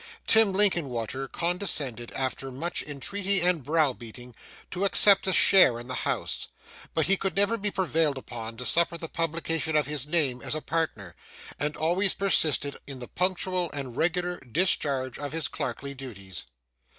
[0.25, 4.33] Tim Linkinwater condescended, after much entreaty and brow beating,
[4.71, 6.47] to accept a share in the house;
[6.95, 10.55] but he could never be prevailed upon to suffer the publication of his name as
[10.55, 11.15] a partner,
[11.59, 16.45] and always persisted in the punctual and regular discharge of his clerkly duties.